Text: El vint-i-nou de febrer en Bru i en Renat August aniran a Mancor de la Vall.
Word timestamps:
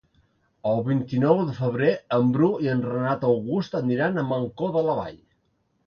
El 0.69 0.79
vint-i-nou 0.87 1.41
de 1.51 1.53
febrer 1.59 1.91
en 2.19 2.33
Bru 2.39 2.51
i 2.67 2.73
en 2.73 2.83
Renat 2.89 3.31
August 3.33 3.81
aniran 3.85 4.21
a 4.25 4.29
Mancor 4.35 4.77
de 4.81 4.89
la 4.93 5.03
Vall. 5.03 5.27